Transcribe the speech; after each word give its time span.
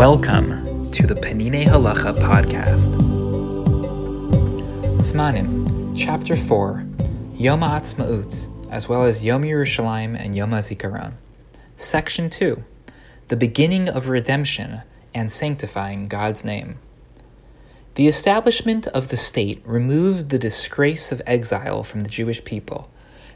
Welcome 0.00 0.80
to 0.92 1.06
the 1.06 1.14
Peninei 1.14 1.66
Halacha 1.66 2.14
podcast. 2.16 2.88
Zmanim, 4.96 5.94
Chapter 5.94 6.38
4, 6.38 6.86
Yom 7.34 7.60
HaAtzmaut, 7.60 8.70
as 8.70 8.88
well 8.88 9.04
as 9.04 9.22
Yom 9.22 9.42
Yerushalayim 9.42 10.18
and 10.18 10.34
Yom 10.34 10.52
HaZikaron. 10.52 11.12
Section 11.76 12.30
2, 12.30 12.64
the 13.28 13.36
beginning 13.36 13.90
of 13.90 14.08
redemption 14.08 14.80
and 15.12 15.30
sanctifying 15.30 16.08
God's 16.08 16.46
name. 16.46 16.78
The 17.96 18.08
establishment 18.08 18.86
of 18.86 19.08
the 19.08 19.18
state 19.18 19.60
removed 19.66 20.30
the 20.30 20.38
disgrace 20.38 21.12
of 21.12 21.20
exile 21.26 21.84
from 21.84 22.00
the 22.00 22.08
Jewish 22.08 22.42
people. 22.42 22.90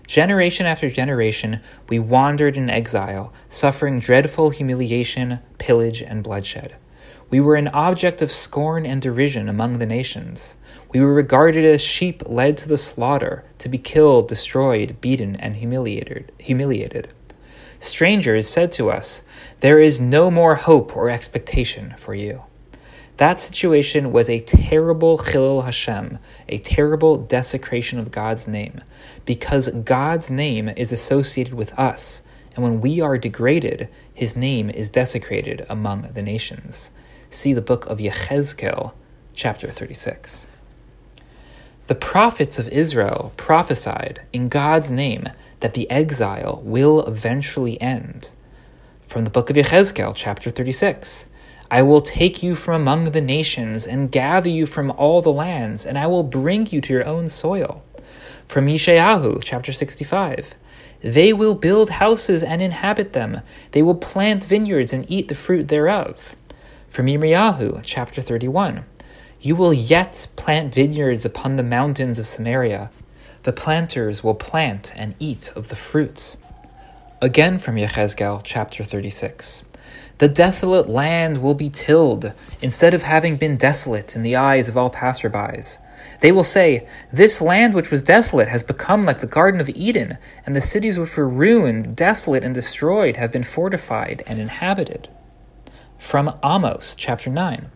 Generation 0.06 0.66
after 0.66 0.90
generation, 0.90 1.60
we 1.88 1.98
wandered 1.98 2.56
in 2.56 2.68
exile, 2.68 3.32
suffering 3.48 3.98
dreadful 3.98 4.50
humiliation, 4.50 5.40
pillage, 5.58 6.02
and 6.02 6.22
bloodshed. 6.22 6.76
We 7.30 7.40
were 7.40 7.56
an 7.56 7.68
object 7.68 8.20
of 8.20 8.30
scorn 8.30 8.84
and 8.84 9.00
derision 9.00 9.48
among 9.48 9.78
the 9.78 9.86
nations. 9.86 10.56
We 10.92 11.00
were 11.00 11.14
regarded 11.14 11.64
as 11.64 11.80
sheep 11.80 12.22
led 12.26 12.56
to 12.58 12.68
the 12.68 12.78
slaughter, 12.78 13.44
to 13.58 13.68
be 13.68 13.78
killed, 13.78 14.28
destroyed, 14.28 15.00
beaten, 15.00 15.36
and 15.36 15.56
humiliated. 15.56 16.32
humiliated. 16.38 17.08
Strangers 17.80 18.48
said 18.48 18.72
to 18.72 18.90
us, 18.90 19.22
There 19.60 19.80
is 19.80 20.00
no 20.00 20.30
more 20.30 20.54
hope 20.54 20.94
or 20.96 21.10
expectation 21.10 21.94
for 21.98 22.14
you. 22.14 22.42
That 23.16 23.38
situation 23.38 24.10
was 24.10 24.28
a 24.28 24.40
terrible 24.40 25.18
Chilul 25.18 25.64
Hashem, 25.64 26.18
a 26.48 26.58
terrible 26.58 27.16
desecration 27.16 28.00
of 28.00 28.10
God's 28.10 28.48
name, 28.48 28.80
because 29.24 29.68
God's 29.68 30.32
name 30.32 30.68
is 30.68 30.92
associated 30.92 31.54
with 31.54 31.72
us, 31.78 32.22
and 32.56 32.64
when 32.64 32.80
we 32.80 33.00
are 33.00 33.16
degraded, 33.16 33.88
his 34.12 34.36
name 34.36 34.68
is 34.68 34.88
desecrated 34.88 35.64
among 35.68 36.02
the 36.14 36.22
nations. 36.22 36.90
See 37.30 37.52
the 37.52 37.62
book 37.62 37.86
of 37.86 37.98
Yechezkel, 37.98 38.92
chapter 39.32 39.68
36. 39.68 40.48
The 41.86 41.94
prophets 41.94 42.58
of 42.58 42.68
Israel 42.68 43.32
prophesied 43.36 44.22
in 44.32 44.48
God's 44.48 44.90
name 44.90 45.28
that 45.60 45.74
the 45.74 45.88
exile 45.88 46.60
will 46.64 47.04
eventually 47.06 47.80
end. 47.80 48.30
From 49.06 49.22
the 49.22 49.30
book 49.30 49.50
of 49.50 49.56
Yechezkel, 49.56 50.14
chapter 50.16 50.50
36. 50.50 51.26
I 51.74 51.82
will 51.82 52.02
take 52.02 52.40
you 52.40 52.54
from 52.54 52.80
among 52.80 53.06
the 53.06 53.20
nations 53.20 53.84
and 53.84 54.12
gather 54.12 54.48
you 54.48 54.64
from 54.64 54.92
all 54.92 55.20
the 55.22 55.32
lands, 55.32 55.84
and 55.84 55.98
I 55.98 56.06
will 56.06 56.22
bring 56.22 56.68
you 56.68 56.80
to 56.80 56.92
your 56.92 57.04
own 57.04 57.28
soil. 57.28 57.82
From 58.46 58.66
Yeshayahu, 58.66 59.40
chapter 59.42 59.72
65. 59.72 60.54
They 61.00 61.32
will 61.32 61.56
build 61.56 61.90
houses 61.90 62.44
and 62.44 62.62
inhabit 62.62 63.12
them. 63.12 63.40
They 63.72 63.82
will 63.82 63.96
plant 63.96 64.44
vineyards 64.44 64.92
and 64.92 65.04
eat 65.10 65.26
the 65.26 65.34
fruit 65.34 65.66
thereof. 65.66 66.36
From 66.90 67.06
Yirmiyahu, 67.06 67.80
chapter 67.82 68.22
31. 68.22 68.84
You 69.40 69.56
will 69.56 69.74
yet 69.74 70.28
plant 70.36 70.72
vineyards 70.72 71.24
upon 71.24 71.56
the 71.56 71.64
mountains 71.64 72.20
of 72.20 72.28
Samaria. 72.28 72.92
The 73.42 73.52
planters 73.52 74.22
will 74.22 74.36
plant 74.36 74.92
and 74.94 75.16
eat 75.18 75.50
of 75.56 75.70
the 75.70 75.76
fruit. 75.90 76.36
Again 77.20 77.58
from 77.58 77.74
Yechezkel, 77.74 78.42
chapter 78.44 78.84
36. 78.84 79.64
The 80.18 80.28
desolate 80.28 80.88
land 80.88 81.42
will 81.42 81.54
be 81.54 81.68
tilled, 81.70 82.32
instead 82.62 82.94
of 82.94 83.02
having 83.02 83.36
been 83.36 83.56
desolate 83.56 84.14
in 84.14 84.22
the 84.22 84.36
eyes 84.36 84.68
of 84.68 84.76
all 84.76 84.90
passerbys. 84.90 85.78
They 86.20 86.30
will 86.30 86.44
say, 86.44 86.86
This 87.12 87.40
land 87.40 87.74
which 87.74 87.90
was 87.90 88.02
desolate 88.02 88.48
has 88.48 88.62
become 88.62 89.04
like 89.04 89.20
the 89.20 89.26
Garden 89.26 89.60
of 89.60 89.68
Eden, 89.70 90.18
and 90.46 90.54
the 90.54 90.60
cities 90.60 90.98
which 90.98 91.16
were 91.16 91.28
ruined, 91.28 91.96
desolate, 91.96 92.44
and 92.44 92.54
destroyed 92.54 93.16
have 93.16 93.32
been 93.32 93.42
fortified 93.42 94.22
and 94.26 94.38
inhabited. 94.38 95.08
From 95.98 96.38
Amos, 96.44 96.94
chapter 96.94 97.30
9. 97.30 97.70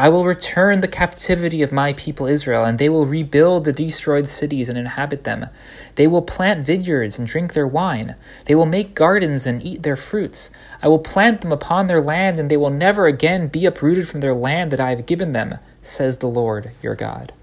I 0.00 0.08
will 0.08 0.24
return 0.24 0.80
the 0.80 0.88
captivity 0.88 1.60
of 1.60 1.72
my 1.72 1.92
people 1.92 2.26
Israel, 2.26 2.64
and 2.64 2.78
they 2.78 2.88
will 2.88 3.04
rebuild 3.04 3.64
the 3.64 3.72
destroyed 3.74 4.30
cities 4.30 4.70
and 4.70 4.78
inhabit 4.78 5.24
them. 5.24 5.48
They 5.96 6.06
will 6.06 6.22
plant 6.22 6.64
vineyards 6.64 7.18
and 7.18 7.28
drink 7.28 7.52
their 7.52 7.66
wine. 7.66 8.14
They 8.46 8.54
will 8.54 8.64
make 8.64 8.94
gardens 8.94 9.46
and 9.46 9.62
eat 9.62 9.82
their 9.82 9.96
fruits. 9.96 10.48
I 10.82 10.88
will 10.88 11.00
plant 11.00 11.42
them 11.42 11.52
upon 11.52 11.86
their 11.86 12.00
land, 12.00 12.38
and 12.38 12.50
they 12.50 12.56
will 12.56 12.70
never 12.70 13.04
again 13.04 13.48
be 13.48 13.66
uprooted 13.66 14.08
from 14.08 14.20
their 14.20 14.32
land 14.32 14.70
that 14.70 14.80
I 14.80 14.88
have 14.88 15.04
given 15.04 15.34
them, 15.34 15.58
says 15.82 16.16
the 16.16 16.28
Lord 16.28 16.70
your 16.82 16.94
God. 16.94 17.34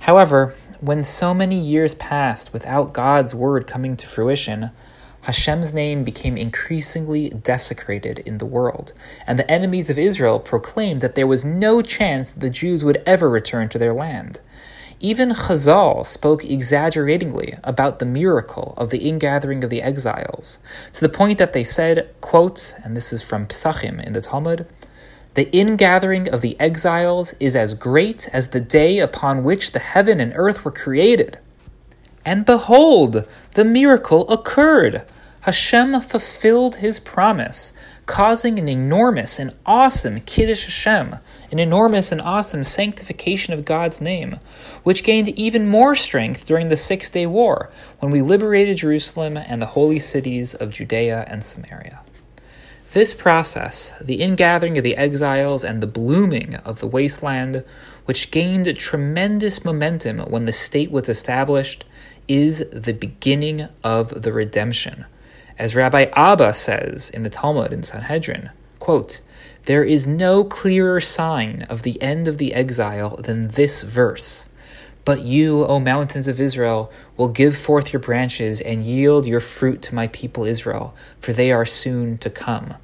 However, 0.00 0.54
when 0.82 1.02
so 1.02 1.32
many 1.32 1.58
years 1.58 1.94
passed 1.94 2.52
without 2.52 2.92
God's 2.92 3.34
word 3.34 3.66
coming 3.66 3.96
to 3.96 4.06
fruition, 4.06 4.70
Hashem's 5.22 5.72
name 5.72 6.02
became 6.02 6.36
increasingly 6.36 7.28
desecrated 7.30 8.18
in 8.20 8.38
the 8.38 8.46
world, 8.46 8.92
and 9.26 9.38
the 9.38 9.48
enemies 9.50 9.88
of 9.88 9.98
Israel 9.98 10.40
proclaimed 10.40 11.00
that 11.00 11.14
there 11.14 11.26
was 11.26 11.44
no 11.44 11.80
chance 11.80 12.30
that 12.30 12.40
the 12.40 12.50
Jews 12.50 12.84
would 12.84 13.00
ever 13.06 13.30
return 13.30 13.68
to 13.68 13.78
their 13.78 13.92
land. 13.92 14.40
Even 14.98 15.30
Chazal 15.30 16.04
spoke 16.04 16.44
exaggeratingly 16.44 17.56
about 17.64 17.98
the 17.98 18.04
miracle 18.04 18.74
of 18.76 18.90
the 18.90 19.08
ingathering 19.08 19.62
of 19.62 19.70
the 19.70 19.82
exiles, 19.82 20.58
to 20.92 21.00
the 21.00 21.08
point 21.08 21.38
that 21.38 21.52
they 21.52 21.64
said, 21.64 22.12
quote, 22.20 22.74
and 22.82 22.96
this 22.96 23.12
is 23.12 23.22
from 23.22 23.46
Psachim 23.46 24.02
in 24.04 24.12
the 24.12 24.20
Talmud, 24.20 24.66
the 25.34 25.50
ingathering 25.50 26.28
of 26.28 26.42
the 26.42 26.60
exiles 26.60 27.34
is 27.40 27.56
as 27.56 27.72
great 27.74 28.28
as 28.34 28.48
the 28.48 28.60
day 28.60 28.98
upon 28.98 29.44
which 29.44 29.72
the 29.72 29.78
heaven 29.78 30.20
and 30.20 30.32
earth 30.36 30.64
were 30.64 30.70
created. 30.70 31.38
And 32.24 32.44
behold, 32.46 33.28
the 33.54 33.64
miracle 33.64 34.28
occurred. 34.28 35.04
Hashem 35.42 36.00
fulfilled 36.02 36.76
his 36.76 37.00
promise, 37.00 37.72
causing 38.06 38.60
an 38.60 38.68
enormous 38.68 39.40
and 39.40 39.56
awesome 39.66 40.20
Kiddush 40.20 40.64
Hashem, 40.66 41.16
an 41.50 41.58
enormous 41.58 42.12
and 42.12 42.20
awesome 42.20 42.62
sanctification 42.62 43.52
of 43.52 43.64
God's 43.64 44.00
name, 44.00 44.38
which 44.84 45.02
gained 45.02 45.30
even 45.30 45.66
more 45.66 45.96
strength 45.96 46.46
during 46.46 46.68
the 46.68 46.76
Six 46.76 47.10
Day 47.10 47.26
War, 47.26 47.70
when 47.98 48.12
we 48.12 48.22
liberated 48.22 48.76
Jerusalem 48.76 49.36
and 49.36 49.60
the 49.60 49.66
holy 49.66 49.98
cities 49.98 50.54
of 50.54 50.70
Judea 50.70 51.24
and 51.28 51.44
Samaria. 51.44 52.00
This 52.92 53.14
process, 53.14 53.94
the 54.00 54.20
ingathering 54.20 54.76
of 54.78 54.84
the 54.84 54.96
exiles 54.96 55.64
and 55.64 55.82
the 55.82 55.86
blooming 55.86 56.56
of 56.56 56.80
the 56.80 56.86
wasteland, 56.86 57.64
which 58.04 58.30
gained 58.30 58.76
tremendous 58.76 59.64
momentum 59.64 60.18
when 60.20 60.44
the 60.44 60.52
state 60.52 60.90
was 60.90 61.08
established, 61.08 61.84
is 62.28 62.64
the 62.72 62.92
beginning 62.92 63.68
of 63.82 64.22
the 64.22 64.32
redemption. 64.32 65.06
As 65.58 65.74
Rabbi 65.74 66.06
Abba 66.14 66.54
says 66.54 67.10
in 67.10 67.22
the 67.22 67.30
Talmud 67.30 67.72
in 67.72 67.82
Sanhedrin, 67.82 68.50
quote, 68.78 69.20
there 69.66 69.84
is 69.84 70.06
no 70.06 70.42
clearer 70.42 71.00
sign 71.00 71.62
of 71.68 71.82
the 71.82 72.00
end 72.02 72.26
of 72.26 72.38
the 72.38 72.52
exile 72.52 73.16
than 73.16 73.48
this 73.48 73.82
verse. 73.82 74.46
But 75.04 75.22
you, 75.22 75.64
O 75.66 75.78
mountains 75.78 76.26
of 76.26 76.40
Israel, 76.40 76.90
will 77.16 77.28
give 77.28 77.56
forth 77.56 77.92
your 77.92 78.00
branches 78.00 78.60
and 78.60 78.84
yield 78.84 79.26
your 79.26 79.40
fruit 79.40 79.82
to 79.82 79.94
my 79.94 80.08
people 80.08 80.44
Israel, 80.44 80.94
for 81.20 81.32
they 81.32 81.52
are 81.52 81.64
soon 81.64 82.18
to 82.18 82.30
come. 82.30 82.74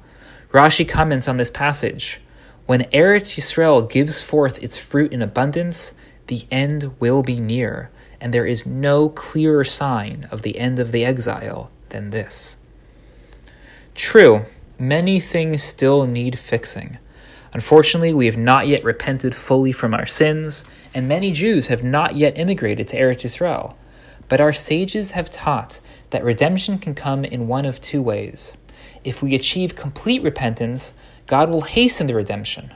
Rashi 0.51 0.87
comments 0.87 1.27
on 1.27 1.37
this 1.37 1.51
passage 1.51 2.21
When 2.69 2.81
Eretz 2.93 3.35
Yisrael 3.35 3.89
gives 3.89 4.21
forth 4.21 4.61
its 4.61 4.77
fruit 4.77 5.11
in 5.11 5.23
abundance, 5.23 5.93
the 6.27 6.43
end 6.51 6.91
will 6.99 7.23
be 7.23 7.39
near 7.39 7.89
and 8.21 8.31
there 8.31 8.45
is 8.45 8.63
no 8.63 9.09
clearer 9.09 9.63
sign 9.63 10.27
of 10.29 10.43
the 10.43 10.59
end 10.59 10.77
of 10.77 10.91
the 10.91 11.03
exile 11.03 11.71
than 11.89 12.11
this. 12.11 12.57
True, 13.95 14.45
many 14.77 15.19
things 15.19 15.63
still 15.63 16.05
need 16.05 16.37
fixing. 16.37 16.99
Unfortunately, 17.53 18.13
we 18.13 18.27
have 18.27 18.37
not 18.37 18.67
yet 18.67 18.83
repented 18.83 19.33
fully 19.33 19.71
from 19.71 19.95
our 19.95 20.05
sins, 20.05 20.63
and 20.93 21.07
many 21.07 21.31
Jews 21.31 21.69
have 21.69 21.83
not 21.83 22.17
yet 22.17 22.37
immigrated 22.37 22.87
to 22.89 22.97
Eretz 22.99 23.23
Yisrael. 23.23 23.73
But 24.27 24.39
our 24.39 24.53
sages 24.53 25.09
have 25.11 25.31
taught 25.31 25.79
that 26.11 26.23
redemption 26.23 26.77
can 26.77 26.93
come 26.93 27.25
in 27.25 27.47
one 27.47 27.65
of 27.65 27.81
two 27.81 28.03
ways. 28.03 28.53
If 29.03 29.23
we 29.23 29.33
achieve 29.33 29.75
complete 29.75 30.21
repentance, 30.21 30.93
God 31.29 31.51
will 31.51 31.61
hasten 31.61 32.07
the 32.07 32.15
redemption. 32.15 32.73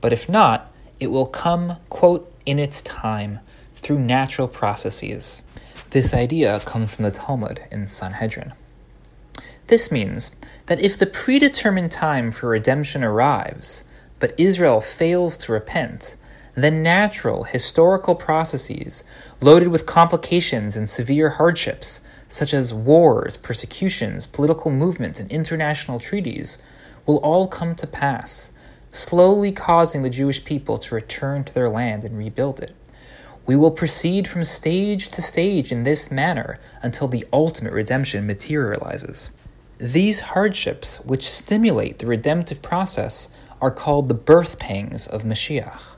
But 0.00 0.12
if 0.12 0.28
not, 0.28 0.72
it 0.98 1.12
will 1.12 1.26
come, 1.26 1.76
quote, 1.88 2.28
in 2.44 2.58
its 2.58 2.82
time, 2.82 3.38
through 3.76 4.00
natural 4.00 4.48
processes. 4.48 5.40
This 5.90 6.12
idea 6.12 6.58
comes 6.58 6.92
from 6.92 7.04
the 7.04 7.12
Talmud 7.12 7.60
in 7.70 7.86
Sanhedrin. 7.86 8.54
This 9.68 9.92
means 9.92 10.32
that 10.66 10.80
if 10.80 10.98
the 10.98 11.06
predetermined 11.06 11.92
time 11.92 12.32
for 12.32 12.48
redemption 12.48 13.04
arrives, 13.04 13.84
but 14.18 14.34
Israel 14.36 14.80
fails 14.80 15.38
to 15.38 15.52
repent, 15.52 16.16
then 16.56 16.82
natural 16.82 17.44
historical 17.44 18.16
processes, 18.16 19.04
loaded 19.40 19.68
with 19.68 19.86
complications 19.86 20.76
and 20.76 20.88
severe 20.88 21.30
hardships, 21.30 22.00
such 22.26 22.52
as 22.52 22.74
wars, 22.74 23.36
persecutions, 23.36 24.26
political 24.26 24.72
movements, 24.72 25.20
and 25.20 25.30
international 25.30 26.00
treaties, 26.00 26.58
will 27.06 27.18
all 27.18 27.48
come 27.48 27.74
to 27.76 27.86
pass, 27.86 28.52
slowly 28.90 29.52
causing 29.52 30.02
the 30.02 30.10
Jewish 30.10 30.44
people 30.44 30.78
to 30.78 30.94
return 30.94 31.44
to 31.44 31.54
their 31.54 31.68
land 31.68 32.04
and 32.04 32.16
rebuild 32.16 32.60
it. 32.60 32.74
We 33.44 33.56
will 33.56 33.72
proceed 33.72 34.28
from 34.28 34.44
stage 34.44 35.08
to 35.10 35.22
stage 35.22 35.72
in 35.72 35.82
this 35.82 36.10
manner 36.10 36.60
until 36.80 37.08
the 37.08 37.26
ultimate 37.32 37.72
redemption 37.72 38.26
materializes. 38.26 39.30
These 39.78 40.20
hardships, 40.20 40.98
which 40.98 41.28
stimulate 41.28 41.98
the 41.98 42.06
redemptive 42.06 42.62
process, 42.62 43.28
are 43.60 43.72
called 43.72 44.06
the 44.06 44.14
birth 44.14 44.60
pangs 44.60 45.08
of 45.08 45.24
Mashiach. 45.24 45.96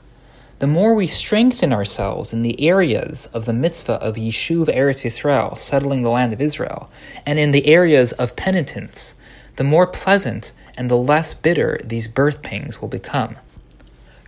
The 0.57 0.67
more 0.67 0.95
we 0.95 1.05
strengthen 1.05 1.73
ourselves 1.73 2.31
in 2.31 2.41
the 2.41 2.67
areas 2.67 3.27
of 3.27 3.45
the 3.45 3.53
mitzvah 3.53 4.01
of 4.01 4.15
Yishuv 4.15 4.73
Eretz 4.73 5.03
Yisrael, 5.03 5.57
settling 5.57 6.01
the 6.01 6.09
land 6.09 6.33
of 6.33 6.41
Israel, 6.41 6.89
and 7.25 7.37
in 7.37 7.51
the 7.51 7.67
areas 7.67 8.13
of 8.13 8.35
penitence, 8.35 9.15
the 9.55 9.63
more 9.63 9.87
pleasant 9.87 10.51
and 10.75 10.89
the 10.89 10.97
less 10.97 11.33
bitter 11.33 11.79
these 11.83 12.07
birth 12.07 12.41
pangs 12.41 12.81
will 12.81 12.87
become. 12.87 13.37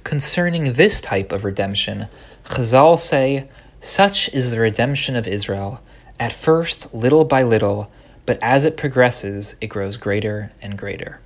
Concerning 0.04 0.74
this 0.74 1.02
type 1.02 1.32
of 1.32 1.44
redemption, 1.44 2.08
Chazal 2.46 2.98
say, 2.98 3.48
Such 3.82 4.30
is 4.34 4.52
the 4.52 4.60
redemption 4.60 5.16
of 5.16 5.28
Israel, 5.28 5.82
at 6.20 6.32
first 6.32 6.94
little 6.94 7.26
by 7.26 7.44
little, 7.44 7.92
but 8.26 8.40
as 8.42 8.64
it 8.64 8.78
progresses, 8.78 9.56
it 9.60 9.68
grows 9.68 9.98
greater 9.98 10.52
and 10.62 10.78
greater. 10.78 11.20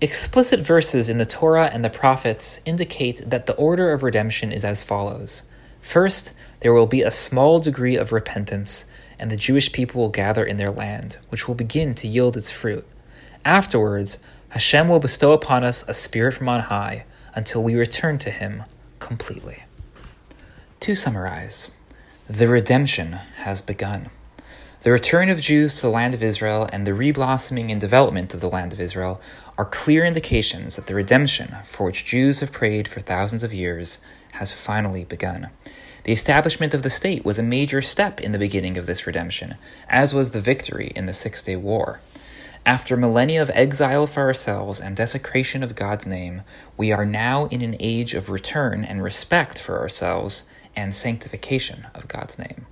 Explicit 0.00 0.60
verses 0.60 1.08
in 1.08 1.18
the 1.18 1.24
Torah 1.24 1.70
and 1.72 1.84
the 1.84 1.90
prophets 1.90 2.60
indicate 2.64 3.30
that 3.30 3.46
the 3.46 3.54
order 3.54 3.92
of 3.92 4.02
redemption 4.02 4.52
is 4.52 4.64
as 4.64 4.82
follows. 4.82 5.44
First, 5.80 6.32
there 6.60 6.74
will 6.74 6.86
be 6.86 7.02
a 7.02 7.10
small 7.10 7.60
degree 7.60 7.96
of 7.96 8.10
repentance, 8.10 8.84
and 9.24 9.30
the 9.30 9.38
Jewish 9.38 9.72
people 9.72 10.02
will 10.02 10.10
gather 10.10 10.44
in 10.44 10.58
their 10.58 10.70
land, 10.70 11.16
which 11.30 11.48
will 11.48 11.54
begin 11.54 11.94
to 11.94 12.06
yield 12.06 12.36
its 12.36 12.50
fruit. 12.50 12.86
Afterwards, 13.42 14.18
Hashem 14.50 14.86
will 14.86 15.00
bestow 15.00 15.32
upon 15.32 15.64
us 15.64 15.82
a 15.88 15.94
spirit 15.94 16.34
from 16.34 16.50
on 16.50 16.60
high 16.60 17.06
until 17.34 17.64
we 17.64 17.74
return 17.74 18.18
to 18.18 18.30
Him 18.30 18.64
completely. 18.98 19.62
To 20.80 20.94
summarize, 20.94 21.70
the 22.28 22.48
redemption 22.48 23.12
has 23.36 23.62
begun. 23.62 24.10
The 24.82 24.92
return 24.92 25.30
of 25.30 25.40
Jews 25.40 25.76
to 25.76 25.86
the 25.86 25.92
land 25.92 26.12
of 26.12 26.22
Israel 26.22 26.68
and 26.70 26.86
the 26.86 26.90
reblossoming 26.90 27.72
and 27.72 27.80
development 27.80 28.34
of 28.34 28.42
the 28.42 28.50
land 28.50 28.74
of 28.74 28.80
Israel 28.80 29.22
are 29.56 29.64
clear 29.64 30.04
indications 30.04 30.76
that 30.76 30.86
the 30.86 30.94
redemption 30.94 31.56
for 31.64 31.86
which 31.86 32.04
Jews 32.04 32.40
have 32.40 32.52
prayed 32.52 32.86
for 32.88 33.00
thousands 33.00 33.42
of 33.42 33.54
years 33.54 34.00
has 34.32 34.52
finally 34.52 35.04
begun. 35.04 35.48
The 36.04 36.12
establishment 36.12 36.74
of 36.74 36.82
the 36.82 36.90
state 36.90 37.24
was 37.24 37.38
a 37.38 37.42
major 37.42 37.80
step 37.80 38.20
in 38.20 38.32
the 38.32 38.38
beginning 38.38 38.76
of 38.76 38.84
this 38.84 39.06
redemption, 39.06 39.56
as 39.88 40.12
was 40.12 40.30
the 40.30 40.40
victory 40.40 40.92
in 40.94 41.06
the 41.06 41.14
Six 41.14 41.42
Day 41.42 41.56
War. 41.56 42.00
After 42.66 42.94
millennia 42.94 43.40
of 43.40 43.50
exile 43.54 44.06
for 44.06 44.20
ourselves 44.20 44.80
and 44.80 44.94
desecration 44.94 45.62
of 45.62 45.74
God's 45.74 46.06
name, 46.06 46.42
we 46.76 46.92
are 46.92 47.06
now 47.06 47.46
in 47.46 47.62
an 47.62 47.76
age 47.80 48.12
of 48.12 48.28
return 48.28 48.84
and 48.84 49.02
respect 49.02 49.58
for 49.58 49.78
ourselves 49.78 50.44
and 50.76 50.94
sanctification 50.94 51.86
of 51.94 52.06
God's 52.06 52.38
name. 52.38 52.66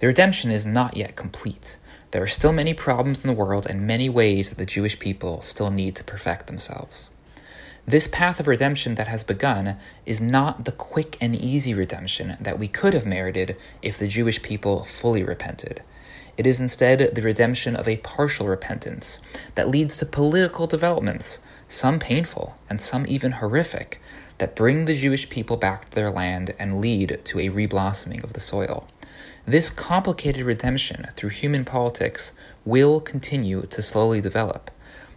The 0.00 0.08
redemption 0.08 0.50
is 0.50 0.66
not 0.66 0.96
yet 0.96 1.14
complete. 1.14 1.76
There 2.10 2.24
are 2.24 2.28
still 2.28 2.52
many 2.52 2.74
problems 2.74 3.22
in 3.22 3.28
the 3.28 3.36
world 3.36 3.66
and 3.70 3.86
many 3.86 4.08
ways 4.08 4.50
that 4.50 4.58
the 4.58 4.66
Jewish 4.66 4.98
people 4.98 5.42
still 5.42 5.70
need 5.70 5.94
to 5.94 6.04
perfect 6.04 6.48
themselves. 6.48 7.10
This 7.88 8.06
path 8.06 8.38
of 8.38 8.46
redemption 8.46 8.96
that 8.96 9.08
has 9.08 9.24
begun 9.24 9.78
is 10.04 10.20
not 10.20 10.66
the 10.66 10.72
quick 10.72 11.16
and 11.22 11.34
easy 11.34 11.72
redemption 11.72 12.36
that 12.38 12.58
we 12.58 12.68
could 12.68 12.92
have 12.92 13.06
merited 13.06 13.56
if 13.80 13.96
the 13.96 14.06
Jewish 14.06 14.42
people 14.42 14.84
fully 14.84 15.22
repented. 15.22 15.82
It 16.36 16.46
is 16.46 16.60
instead 16.60 17.14
the 17.14 17.22
redemption 17.22 17.74
of 17.74 17.88
a 17.88 17.96
partial 17.96 18.46
repentance 18.46 19.20
that 19.54 19.70
leads 19.70 19.96
to 19.96 20.04
political 20.04 20.66
developments, 20.66 21.40
some 21.66 21.98
painful 21.98 22.58
and 22.68 22.82
some 22.82 23.06
even 23.08 23.32
horrific, 23.32 24.02
that 24.36 24.54
bring 24.54 24.84
the 24.84 24.94
Jewish 24.94 25.30
people 25.30 25.56
back 25.56 25.86
to 25.86 25.94
their 25.94 26.10
land 26.10 26.54
and 26.58 26.82
lead 26.82 27.22
to 27.24 27.38
a 27.38 27.48
reblossoming 27.48 28.22
of 28.22 28.34
the 28.34 28.40
soil. 28.40 28.86
This 29.46 29.70
complicated 29.70 30.44
redemption 30.44 31.06
through 31.16 31.30
human 31.30 31.64
politics 31.64 32.32
will 32.66 33.00
continue 33.00 33.62
to 33.62 33.80
slowly 33.80 34.20
develop, 34.20 34.70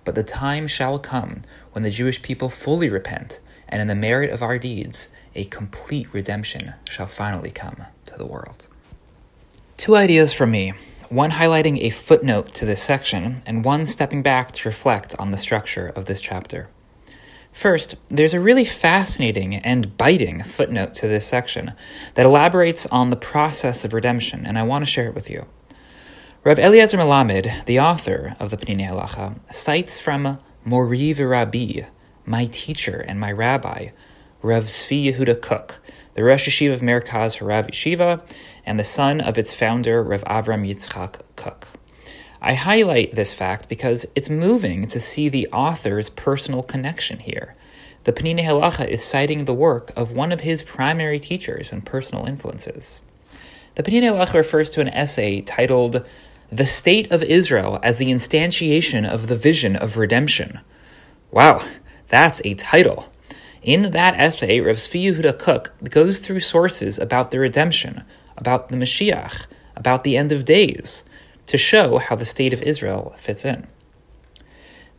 but 0.03 0.15
the 0.15 0.23
time 0.23 0.67
shall 0.67 0.99
come 0.99 1.41
when 1.71 1.83
the 1.83 1.91
Jewish 1.91 2.21
people 2.21 2.49
fully 2.49 2.89
repent, 2.89 3.39
and 3.67 3.81
in 3.81 3.87
the 3.87 3.95
merit 3.95 4.29
of 4.29 4.41
our 4.41 4.57
deeds, 4.57 5.07
a 5.35 5.45
complete 5.45 6.07
redemption 6.13 6.73
shall 6.85 7.07
finally 7.07 7.51
come 7.51 7.83
to 8.05 8.17
the 8.17 8.25
world. 8.25 8.67
Two 9.77 9.95
ideas 9.95 10.33
from 10.33 10.51
me 10.51 10.73
one 11.11 11.31
highlighting 11.31 11.77
a 11.81 11.89
footnote 11.89 12.53
to 12.53 12.65
this 12.65 12.81
section, 12.81 13.41
and 13.45 13.65
one 13.65 13.85
stepping 13.85 14.21
back 14.21 14.53
to 14.53 14.69
reflect 14.69 15.13
on 15.19 15.31
the 15.31 15.37
structure 15.37 15.91
of 15.93 16.05
this 16.05 16.21
chapter. 16.21 16.69
First, 17.51 17.95
there's 18.09 18.33
a 18.33 18.39
really 18.39 18.63
fascinating 18.63 19.55
and 19.55 19.97
biting 19.97 20.41
footnote 20.43 20.93
to 20.95 21.09
this 21.09 21.27
section 21.27 21.73
that 22.13 22.25
elaborates 22.25 22.85
on 22.85 23.09
the 23.09 23.17
process 23.17 23.83
of 23.83 23.93
redemption, 23.93 24.45
and 24.45 24.57
I 24.57 24.63
want 24.63 24.85
to 24.85 24.89
share 24.89 25.07
it 25.07 25.13
with 25.13 25.29
you. 25.29 25.45
Rav 26.43 26.57
Eliezer 26.57 26.97
Melamed, 26.97 27.65
the 27.65 27.79
author 27.79 28.35
of 28.39 28.49
the 28.49 28.57
Peninei 28.57 28.89
Halacha, 28.89 29.35
cites 29.53 29.99
from 29.99 30.39
Mori 30.65 31.13
Rabbi, 31.13 31.81
my 32.25 32.45
teacher 32.45 33.05
and 33.07 33.19
my 33.19 33.31
rabbi, 33.31 33.89
Rav 34.41 34.63
Tzvi 34.63 35.13
Yehuda 35.13 35.35
Kook, 35.35 35.77
the 36.15 36.23
Rosh 36.23 36.49
Yeshiva 36.49 36.73
of 36.73 36.81
Merkaz 36.81 37.37
Harav 37.37 37.69
Yeshiva, 37.69 38.21
and 38.65 38.79
the 38.79 38.83
son 38.83 39.21
of 39.21 39.37
its 39.37 39.53
founder, 39.53 40.01
Rav 40.01 40.23
Avram 40.23 40.67
Yitzchak 40.67 41.21
Kook. 41.35 41.67
I 42.41 42.55
highlight 42.55 43.13
this 43.13 43.35
fact 43.35 43.69
because 43.69 44.07
it's 44.15 44.31
moving 44.31 44.87
to 44.87 44.99
see 44.99 45.29
the 45.29 45.47
author's 45.49 46.09
personal 46.09 46.63
connection 46.63 47.19
here. 47.19 47.53
The 48.05 48.13
Peninei 48.13 48.45
Halacha 48.45 48.87
is 48.87 49.03
citing 49.03 49.45
the 49.45 49.53
work 49.53 49.91
of 49.95 50.13
one 50.13 50.31
of 50.31 50.41
his 50.41 50.63
primary 50.63 51.19
teachers 51.19 51.71
and 51.71 51.85
personal 51.85 52.25
influences. 52.25 52.99
The 53.75 53.83
Peninei 53.83 54.11
Halacha 54.11 54.33
refers 54.33 54.71
to 54.71 54.81
an 54.81 54.89
essay 54.89 55.41
titled 55.41 56.03
The 56.53 56.65
State 56.65 57.09
of 57.13 57.23
Israel 57.23 57.79
as 57.81 57.97
the 57.97 58.11
Instantiation 58.11 59.09
of 59.09 59.27
the 59.27 59.37
Vision 59.37 59.77
of 59.77 59.95
Redemption. 59.95 60.59
Wow, 61.31 61.63
that's 62.09 62.41
a 62.43 62.55
title. 62.55 63.09
In 63.63 63.91
that 63.91 64.19
essay, 64.19 64.59
Rav 64.59 64.75
Tzvi 64.75 65.13
Yehuda 65.13 65.39
Kook 65.39 65.71
goes 65.89 66.19
through 66.19 66.41
sources 66.41 66.99
about 66.99 67.31
the 67.31 67.39
redemption, 67.39 68.03
about 68.35 68.67
the 68.67 68.75
Mashiach, 68.75 69.45
about 69.77 70.03
the 70.03 70.17
end 70.17 70.33
of 70.33 70.43
days, 70.43 71.05
to 71.45 71.57
show 71.57 71.99
how 71.99 72.17
the 72.17 72.25
state 72.25 72.51
of 72.51 72.61
Israel 72.63 73.15
fits 73.17 73.45
in. 73.45 73.65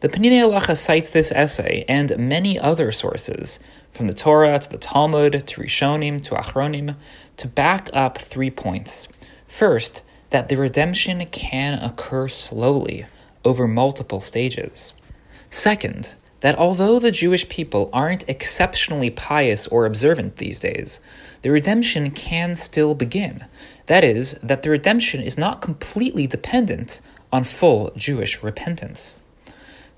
The 0.00 0.08
Peninei 0.08 0.40
Halacha 0.40 0.74
cites 0.74 1.10
this 1.10 1.30
essay 1.32 1.84
and 1.86 2.16
many 2.16 2.58
other 2.58 2.92
sources, 2.92 3.60
from 3.92 4.06
the 4.06 4.14
Torah 4.14 4.58
to 4.58 4.70
the 4.70 4.78
Talmud 4.78 5.46
to 5.46 5.60
Rishonim 5.60 6.22
to 6.22 6.34
Achronim, 6.34 6.96
to 7.36 7.46
back 7.46 7.90
up 7.92 8.16
three 8.16 8.50
points. 8.50 9.06
First, 9.46 10.00
that 10.32 10.48
the 10.48 10.56
redemption 10.56 11.24
can 11.26 11.74
occur 11.74 12.26
slowly, 12.26 13.06
over 13.44 13.68
multiple 13.68 14.20
stages. 14.20 14.94
Second, 15.50 16.14
that 16.40 16.58
although 16.58 16.98
the 16.98 17.10
Jewish 17.10 17.48
people 17.48 17.90
aren't 17.92 18.28
exceptionally 18.28 19.10
pious 19.10 19.68
or 19.68 19.86
observant 19.86 20.36
these 20.36 20.58
days, 20.58 21.00
the 21.42 21.50
redemption 21.50 22.10
can 22.10 22.54
still 22.54 22.94
begin. 22.94 23.44
That 23.86 24.04
is, 24.04 24.38
that 24.42 24.62
the 24.62 24.70
redemption 24.70 25.20
is 25.20 25.38
not 25.38 25.60
completely 25.60 26.26
dependent 26.26 27.00
on 27.30 27.44
full 27.44 27.92
Jewish 27.96 28.42
repentance. 28.42 29.20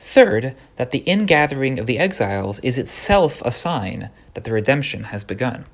Third, 0.01 0.55
that 0.77 0.91
the 0.91 1.05
ingathering 1.07 1.79
of 1.79 1.87
the 1.87 1.99
exiles 1.99 2.59
is 2.61 2.77
itself 2.77 3.41
a 3.43 3.51
sign 3.51 4.11
that 4.35 4.45
the 4.45 4.53
redemption 4.53 5.05
has 5.05 5.25
begun. 5.25 5.65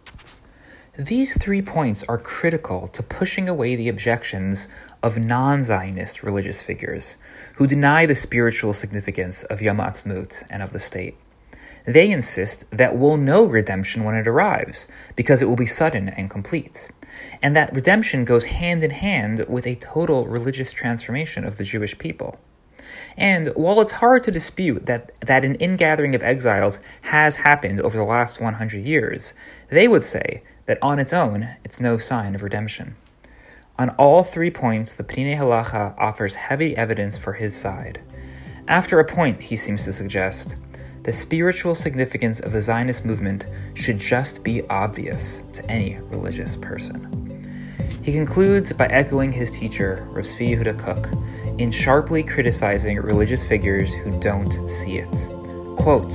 These 1.01 1.43
three 1.43 1.63
points 1.63 2.05
are 2.11 2.19
critical 2.19 2.87
to 2.89 3.03
pushing 3.03 3.49
away 3.49 3.75
the 3.75 3.89
objections 3.89 4.69
of 5.03 5.17
non 5.17 5.65
Zionist 5.65 6.23
religious 6.23 6.63
figures 6.63 7.17
who 7.55 7.67
deny 7.67 8.05
the 8.05 8.15
spiritual 8.15 8.75
significance 8.75 9.43
of 9.45 9.63
Yom 9.63 9.79
Ha'atzmaut 9.79 10.43
and 10.51 10.63
of 10.63 10.75
the 10.75 10.79
state. 10.79 11.17
They 11.87 12.11
insist 12.11 12.67
that 12.71 12.99
we'll 12.99 13.17
know 13.17 13.47
redemption 13.47 14.05
when 14.05 14.15
it 14.15 14.29
arrives, 14.29 14.89
because 15.17 15.41
it 15.41 15.47
will 15.47 15.57
be 15.57 15.65
sudden 15.65 16.11
and 16.11 16.29
complete, 16.29 16.91
and 17.41 17.57
that 17.57 17.75
redemption 17.75 18.27
goes 18.27 18.45
hand 18.45 18.83
in 18.83 18.91
hand 18.91 19.47
with 19.49 19.67
a 19.67 19.77
total 19.77 20.27
religious 20.27 20.71
transformation 20.71 21.47
of 21.47 21.57
the 21.57 21.65
Jewish 21.65 21.97
people. 21.97 22.39
And 23.17 23.49
while 23.57 23.81
it's 23.81 23.93
hard 23.93 24.23
to 24.25 24.31
dispute 24.31 24.85
that, 24.85 25.13
that 25.21 25.47
an 25.47 25.55
ingathering 25.55 26.15
of 26.15 26.23
exiles 26.23 26.79
has 27.01 27.37
happened 27.37 27.81
over 27.81 27.97
the 27.97 28.05
last 28.05 28.39
100 28.39 28.85
years, 28.85 29.33
they 29.71 29.89
would 29.89 30.05
say 30.05 30.43
that 30.71 30.79
on 30.83 31.01
its 31.01 31.13
own, 31.13 31.57
it's 31.65 31.81
no 31.81 31.99
sign 31.99 32.33
of 32.33 32.45
redemption. 32.45 32.95
On 33.77 33.91
all 33.99 34.23
three 34.23 34.53
points, 34.53 34.95
the 34.95 35.03
Peninei 35.03 35.37
Halacha 35.37 35.99
offers 35.99 36.37
heavy 36.37 36.77
evidence 36.77 37.19
for 37.19 37.33
his 37.33 37.57
side. 37.57 38.01
After 38.69 39.01
a 39.01 39.05
point, 39.05 39.43
he 39.43 39.57
seems 39.57 39.85
to 39.87 39.93
suggest, 39.93 40.61
the 41.03 41.13
spiritual 41.13 41.75
significance 41.75 42.39
of 42.39 42.53
the 42.53 42.61
Zionist 42.61 43.05
movement 43.05 43.47
should 43.75 43.99
just 43.99 44.45
be 44.45 44.63
obvious 44.69 45.43
to 45.55 45.69
any 45.69 45.99
religious 46.03 46.55
person. 46.55 46.95
He 48.05 48.13
concludes 48.13 48.73
by 48.73 48.87
echoing 48.87 49.33
his 49.33 49.51
teacher, 49.51 50.07
Tzvi 50.13 50.57
Yehuda 50.57 50.79
Kook, 50.79 51.59
in 51.59 51.73
sharply 51.73 52.23
criticizing 52.23 52.97
religious 52.99 53.45
figures 53.45 53.93
who 53.93 54.17
don't 54.21 54.53
see 54.71 54.99
it. 54.99 55.29
Quote, 55.77 56.15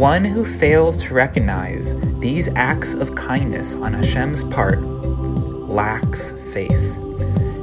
one 0.00 0.24
who 0.24 0.46
fails 0.46 0.96
to 0.96 1.12
recognize 1.12 1.94
these 2.20 2.48
acts 2.56 2.94
of 2.94 3.14
kindness 3.14 3.76
on 3.76 3.92
Hashem's 3.92 4.44
part 4.44 4.80
lacks 4.80 6.32
faith. 6.54 6.96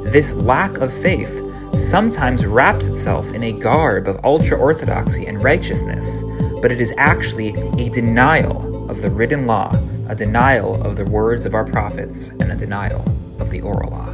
This 0.03 0.33
lack 0.33 0.77
of 0.77 0.93
faith 0.93 1.41
sometimes 1.81 2.45
wraps 2.45 2.89
itself 2.89 3.33
in 3.33 3.41
a 3.41 3.53
garb 3.53 4.07
of 4.07 4.23
ultra 4.23 4.55
orthodoxy 4.55 5.25
and 5.25 5.43
righteousness, 5.43 6.21
but 6.61 6.71
it 6.71 6.79
is 6.79 6.93
actually 6.97 7.55
a 7.83 7.89
denial 7.89 8.87
of 8.87 9.01
the 9.01 9.09
written 9.09 9.47
law, 9.47 9.71
a 10.07 10.13
denial 10.13 10.79
of 10.85 10.95
the 10.95 11.05
words 11.05 11.47
of 11.47 11.55
our 11.55 11.65
prophets, 11.65 12.29
and 12.29 12.51
a 12.51 12.55
denial 12.55 13.03
of 13.39 13.49
the 13.49 13.61
oral 13.61 13.89
law. 13.89 14.13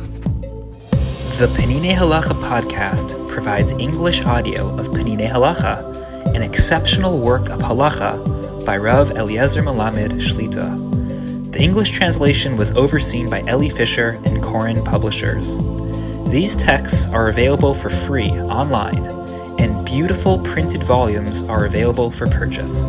The 1.40 1.48
Peninei 1.58 1.92
Halacha 1.92 2.42
podcast 2.42 3.28
provides 3.28 3.74
English 3.74 4.22
audio 4.22 4.74
of 4.80 4.88
Peninei 4.88 5.28
Halacha, 5.28 6.03
an 6.36 6.42
exceptional 6.42 7.20
work 7.20 7.50
of 7.50 7.60
halacha 7.60 8.66
by 8.66 8.78
Rav 8.78 9.12
Eliezer 9.12 9.62
Melamed 9.62 10.14
Shlita. 10.14 11.52
The 11.52 11.60
English 11.60 11.92
translation 11.92 12.58
was 12.58 12.72
overseen 12.72 13.30
by 13.30 13.44
Elli 13.48 13.70
Fischer 13.70 14.22
and 14.26 14.42
Koren 14.42 14.84
Publishers. 14.84 15.58
These 16.32 16.56
texts 16.56 17.08
are 17.10 17.30
available 17.30 17.76
for 17.76 17.90
free 17.90 18.32
online, 18.32 19.06
and 19.60 19.86
beautiful 19.86 20.40
printed 20.40 20.84
volumes 20.84 21.48
are 21.48 21.66
available 21.66 22.10
for 22.10 22.28
purchase. 22.28 22.88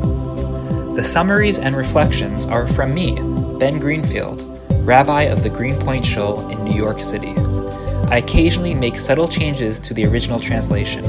The 0.95 1.05
summaries 1.05 1.59
and 1.59 1.75
reflections 1.75 2.47
are 2.47 2.67
from 2.69 2.95
me, 2.95 3.17
Ben 3.59 3.79
Greenfield, 3.79 4.43
rabbi 4.87 5.25
of 5.25 5.43
the 5.43 5.51
Greenpoint 5.51 6.07
Shul 6.07 6.49
in 6.51 6.65
New 6.65 6.75
York 6.75 7.01
City. 7.01 7.35
I 8.09 8.19
occasionally 8.19 8.75
make 8.75 8.97
subtle 8.97 9.29
changes 9.29 9.79
to 9.81 9.93
the 9.93 10.07
original 10.07 10.39
translation, 10.39 11.05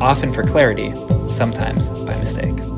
often 0.00 0.32
for 0.32 0.42
clarity, 0.42 0.92
sometimes 1.34 1.90
by 1.90 2.16
mistake. 2.18 2.73